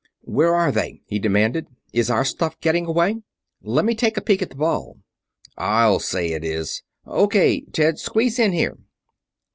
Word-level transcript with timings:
"Where 0.25 0.55
are 0.55 0.71
they?" 0.71 1.03
he 1.05 1.19
demanded. 1.19 1.67
"Is 1.93 2.09
our 2.09 2.25
stuff 2.25 2.59
getting 2.59 2.87
away? 2.87 3.17
Lemme 3.61 3.93
take 3.93 4.17
a 4.17 4.21
peek 4.21 4.41
at 4.41 4.49
the 4.49 4.55
Ball!" 4.55 4.97
"I'll 5.59 5.99
say 5.99 6.31
it 6.31 6.43
is! 6.43 6.81
O.K., 7.05 7.65
Ted, 7.71 7.99
squeeze 7.99 8.39
in 8.39 8.51
here!" 8.51 8.79